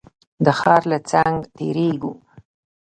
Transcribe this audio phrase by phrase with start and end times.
[0.45, 2.11] د ښار له څنګ تېرېږو.